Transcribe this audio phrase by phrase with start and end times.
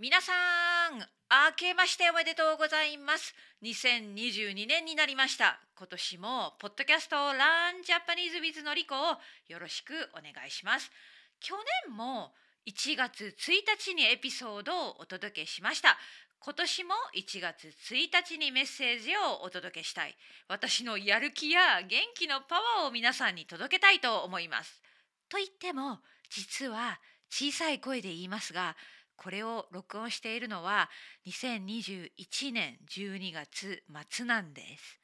[0.00, 0.30] 皆さ
[0.94, 1.06] ん明
[1.56, 3.34] けましておめでとうございます。
[3.64, 5.58] 2022年になりました。
[5.76, 9.18] 今年もポッドキャストランジャパニーズウィズのりこを
[9.48, 10.88] よろしくお願いします。
[11.40, 11.56] 去
[11.88, 12.30] 年も
[12.68, 15.98] 1月1日にエピソードをお届けしました。
[16.38, 20.14] 今年も1月1日にメッセージをお届けしたい。
[20.46, 24.80] 私のやる気や元気のパワーを皆さんに届けたいと思います。
[25.28, 25.98] と言っても
[26.30, 27.00] 実は
[27.30, 28.76] 小さい声で言いますが
[29.18, 30.88] これを録音しているのは
[31.26, 35.00] 2021年12月末なんです。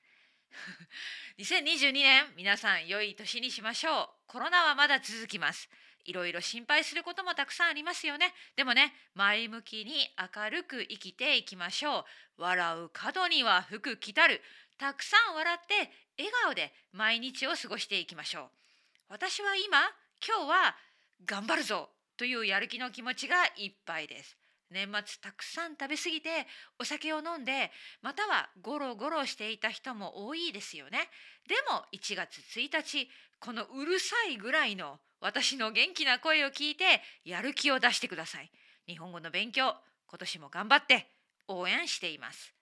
[1.38, 4.08] 2022年皆さん良い年にしましょう。
[4.28, 5.69] コロナはまだ続きます。
[6.05, 8.32] いろいろ心配することもたくさんありますよね。
[8.55, 12.06] でもね前向きに明るく生きていきましょ
[12.38, 12.42] う。
[12.42, 14.41] 笑う角には福来たる。
[14.78, 15.74] たくさん笑って
[16.19, 18.50] 笑顔で毎日を過ごしていきましょう。
[19.08, 19.80] 私は今
[20.24, 20.77] 今日は
[21.27, 21.91] 頑張るぞ。
[22.16, 24.36] というやる気の気持ちがいっぱいです。
[24.70, 26.47] 年末たくさん食べ過ぎて
[26.80, 27.70] お酒を飲んで
[28.02, 31.08] またはゴロゴロしていた人も多いですよね。
[31.48, 33.08] でも1月1日
[33.39, 38.50] このうるさいぐらいの私の元気な声を聞いてやる気を出してください。
[38.86, 39.74] 日本語の勉強
[40.06, 41.06] 今年も頑張って
[41.48, 42.55] 応援しています。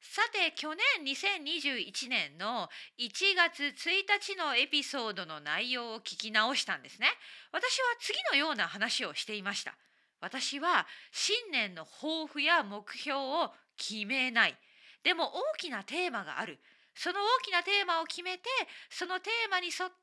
[0.00, 7.08] さて去年2021年の1月1日のエピソードの内容を聞き直したんですね。
[7.52, 9.76] 私は次のような話をしていました。
[10.20, 14.56] 私は新年の抱負や目標を決めない。
[15.02, 16.58] でも大きなテーマがある。
[16.94, 18.44] その大きなテーマを決めて
[18.88, 19.94] そのテーマに沿った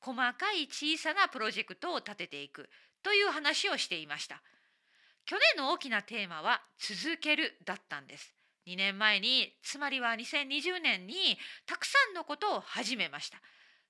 [0.00, 2.68] 細かい小さなプロジェクトを立てていく。
[3.02, 4.42] という話をしていました。
[5.24, 8.34] 去年の大きなテーマは続けるだったんです。
[8.66, 11.14] 2年前につまりは2020年に
[11.66, 13.38] たくさんのことを始めました。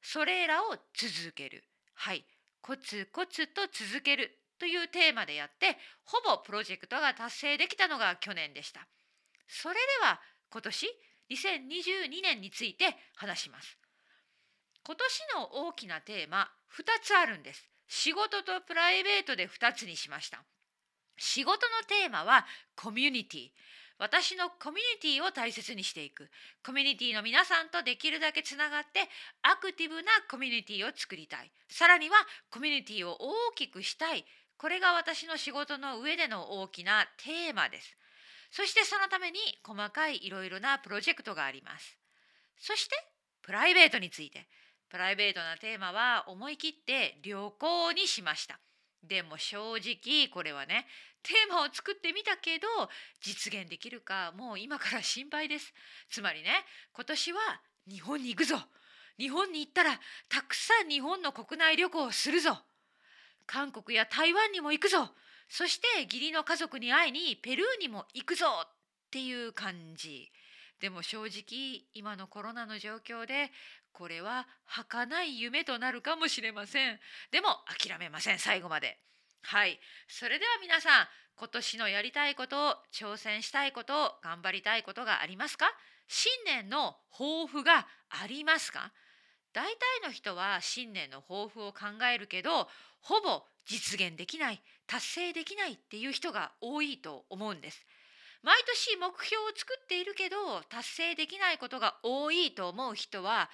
[0.01, 1.65] それらを続ける。
[1.95, 2.25] はい。
[2.61, 8.87] コツコツと続けるというテーマでやってほぼプロジェクトが達成できたのが去年でした。
[9.49, 10.87] それでは今年
[11.31, 13.77] 2022年について話します。
[14.85, 17.69] 今年の大きなテーマ2つあるんです。
[17.89, 20.43] 仕事とプライベートで2つにしました。
[21.19, 23.51] 仕事のテーマはコミュニティ。
[23.99, 26.29] 私のコミュニティを大切にしていく。
[26.65, 29.09] コミュニティの皆さんとできるだけつながって
[29.43, 31.51] アクティブなコミュニティを作りたい。
[31.69, 32.17] さらには
[32.51, 34.25] コミュニティを大きくしたい。
[34.57, 37.97] これが私の仕事の上での大きなテーマです。
[38.51, 41.97] そしてそのために細かいいろいろなプロジェクトがあります。
[42.59, 42.95] そして
[43.43, 44.47] プライベートについて。
[44.93, 48.61] プライベートなテーマは思い切って旅行にしました。
[49.03, 50.87] でも正直これはね
[51.23, 52.67] テーマを作ってみたけど
[53.21, 55.73] 実現できるかもう今から心配です。
[56.11, 56.51] つまりね
[56.95, 57.39] 今年は
[57.89, 58.57] 日本に行くぞ。
[59.19, 62.59] 日本に行ったらたくさん日本の国内旅行をするぞ。
[63.47, 65.11] 韓国や台湾にも行くぞ。
[65.49, 68.47] そして義理の家族に会いにペルーにも行くぞ。
[68.65, 68.69] っ
[69.11, 70.33] ていう感じ。
[70.81, 73.53] でも正直今のコロナの状況で
[73.93, 76.99] これは儚い夢となるかもしれません。
[77.31, 78.99] でも諦めません最後まで。
[79.43, 79.79] はい。
[80.09, 85.67] それでは皆さん今年のやりたいことを挑戦したいことを頑張りたいことがありますか？
[86.09, 88.93] 新年の抱負がありますか？
[89.53, 92.69] 大体の人は新年の抱負を考えるけど
[93.01, 97.85] ほぼ実現できない達成できないっていう人が多いと思うんです。
[98.43, 103.49] 毎年目標を作っているけど達成できないことが多いと思う人は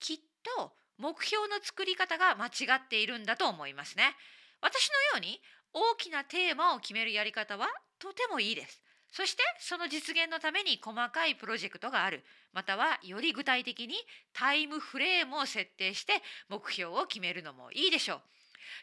[0.00, 0.18] きっ
[0.58, 4.14] と目標の作り方が間違っているんだと思いますね。
[4.60, 5.40] 私のように
[5.72, 7.66] 大きなテーマを決めるやり方は
[7.98, 8.80] とてもいいです。
[9.12, 12.24] そしてその実現のために細かいプロジェクトがある。
[12.52, 13.94] またはより具体的に
[14.32, 16.14] タイムフレームを設定して
[16.48, 18.20] 目標を決めるのもいいでしょう。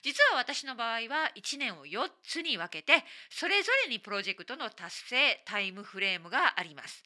[0.02, 7.04] 実は私の場合は1年を4つに分けてそれぞれにプロジェクトの達成タイムフレームがあります。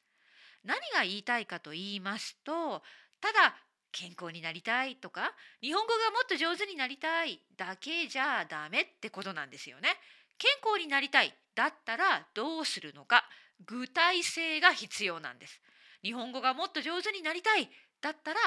[0.64, 2.82] 何が言いたいかと言いますと
[3.20, 3.56] ただ
[3.92, 9.96] 健康になりたいとか日本語がもっと上手になりたいだけじゃダメってことなんですよね。
[10.38, 13.24] 健康になりたいだったらどうするのか
[13.66, 15.60] 具体性が必要なんです。
[16.02, 17.68] 日本語がもっと上手になりたい
[18.00, 18.40] だったら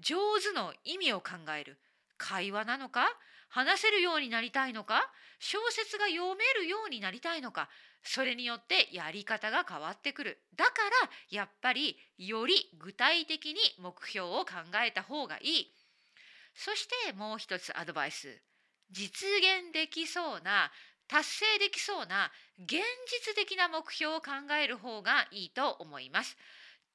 [0.00, 1.78] 上手の意味を考える
[2.18, 3.06] 会話なのか
[3.48, 7.68] 話せるようになりたいのか小説が読めるようになりたいのか
[8.02, 10.38] それによってやり方が変わってくる。
[10.54, 10.70] だか
[11.02, 14.54] らやっぱりより具体的に目標を考
[14.86, 15.74] えた方がいい。
[16.54, 18.40] そしてもう一つアドバイス。
[18.90, 20.70] 実現できそうな
[21.08, 22.80] 達成できそうな現
[23.26, 26.36] 実的な目標を考える方がいいと思います。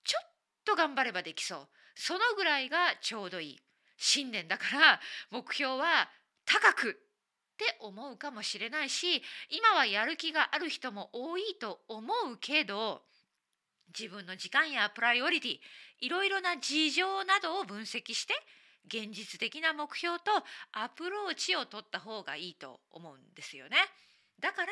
[0.04, 0.32] ちょっ
[0.66, 1.68] と頑張ればできそう。
[1.96, 3.60] そのぐらいがちょうどいい。
[3.98, 5.00] 新年だから
[5.30, 6.10] 目標は
[6.46, 7.00] 高く
[7.62, 13.04] って思うかもしれないし今はやる気がある人も多いと思うけど
[13.98, 15.58] 自分の時間やプライオリティ
[16.00, 18.34] いろいろな事情などを分析して
[18.88, 20.32] 現実的な目標と
[20.72, 23.78] アプローチを取った方がいいと思うんですよね。
[24.40, 24.72] だから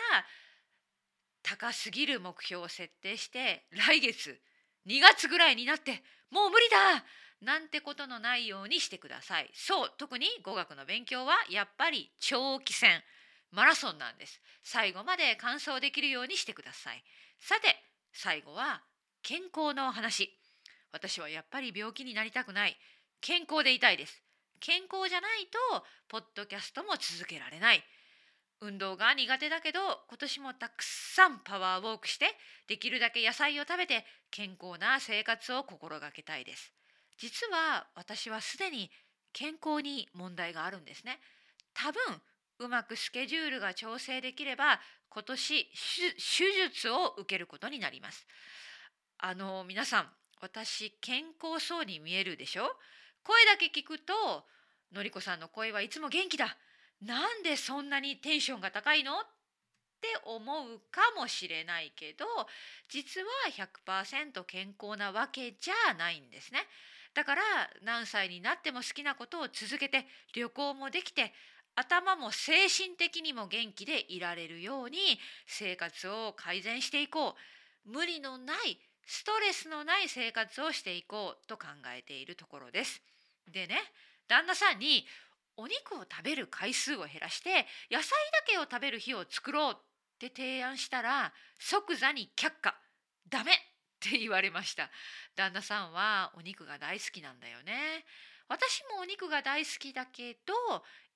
[1.44, 4.40] 高すぎる目標を設定して来月
[4.88, 6.02] 2月ぐらいになって
[6.32, 7.04] もう無理だ
[7.42, 9.50] なんてことのないようにしてください。
[9.54, 13.02] そう特に語学の勉強はやっぱり長期戦
[13.52, 14.42] マラソンなんです。
[14.64, 17.04] 最後まで完走できるようにしてください。
[17.40, 17.76] さて
[18.14, 18.82] 最後は
[19.24, 20.30] 健康の話。
[20.92, 22.78] 私はやっぱり病気になりたくない。
[23.22, 24.22] 健康でいたいです。
[24.60, 27.84] 健康じゃないとポッドキャストも続けられない。
[28.62, 32.26] 運動が苦手だけど今年もたくさんパワーウォークして
[32.68, 36.74] できるだけ野菜を食べて健康な生活を心がけたいです。
[37.20, 38.90] 実は私はすでに
[39.34, 41.20] 健康に問題があるんですね。
[41.74, 42.02] 多分
[42.60, 44.80] うまくスケジュールが調整できれば
[45.10, 45.66] 今年
[46.18, 48.26] 手術を受けることになります。
[49.18, 50.10] あの皆さん
[50.42, 52.72] 私健康そうに見えるでしょ？
[53.24, 54.14] 声だけ聞くと
[54.94, 56.58] のりこさんの声はいつも元気だ
[57.02, 59.12] なんでそんなにテンションが高いの？
[59.20, 59.24] っ
[60.02, 62.26] て思うかもしれないけど
[62.88, 63.28] 実は
[63.86, 66.60] 100%健康なわけじゃないんですね。
[67.14, 67.42] だから
[67.84, 71.34] 何歳になっても好きなことを続けて旅行もできて
[71.76, 74.98] 頭も精神的にも元気でいられるように
[75.48, 77.34] 生活を改善していこう。
[77.86, 81.68] 無理のないストレスのない生活をしていこうと考
[81.98, 83.02] えているところです。
[83.52, 83.80] でね
[84.28, 85.06] 旦那さんに
[85.58, 89.78] お肉を食べる回数を減らして野菜だけを食べる日を作ろうっ
[90.20, 92.76] て提案したら即座に却下。
[93.28, 93.69] ダメ。
[94.10, 94.90] って言われました。
[95.36, 98.06] 旦那さんはお肉が大好きなんだよね。
[98.48, 100.54] 私もお肉が大好きだけど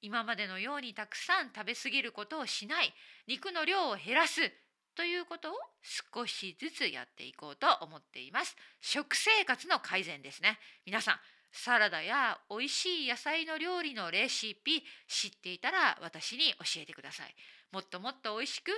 [0.02, 2.94] 今までのようにたくさん食べ過ぎることをしない。
[3.28, 4.52] 肉の量を減らす。
[4.96, 8.56] ということを少しずつやっていこうと思っています。
[8.80, 10.60] 食生活の改善ですね。
[10.86, 11.20] 皆さん
[11.52, 17.36] サラダや美味しい野菜の料理のレシピ知っていたら私に教えてください。
[17.72, 18.72] もっともっと美味しく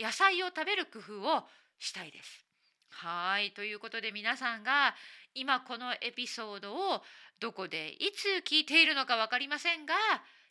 [0.00, 1.42] 野菜を食べる工夫を
[1.80, 2.47] したいです。
[2.90, 4.94] はいということで皆さんが
[5.34, 7.02] 今このエピソードを
[7.40, 9.94] どこでいつ聞いているのか分かりませんが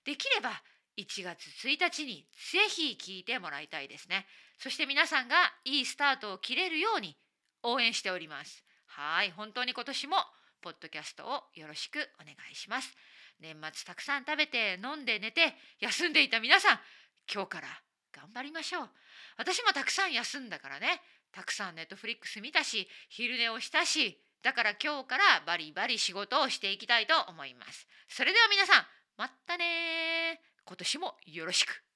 [0.06, 0.52] できれば
[0.98, 4.26] 1月1日にぜひ聞いてもらいたいですね。
[4.58, 5.36] そして皆さんが
[5.66, 7.16] いいスタートを切れるように
[7.62, 8.64] 応援しております。
[8.88, 10.16] はい本当に今年も
[10.62, 12.96] ポッドキャストをよろしくお願いします。
[13.40, 16.80] 年末たくさん食べて飲んで寝て休んでいた皆さん
[17.32, 17.68] 今日から
[18.12, 18.90] 頑張りましょう。
[19.38, 21.02] 私もたくさん休んだからね
[21.32, 27.88] たくさんネットフリックス見たし昼寝をしたしだから今日からバリバリ仕事をしていきたいと思います。
[28.08, 28.86] それでは皆さん
[29.18, 31.87] またね今年もよろしく。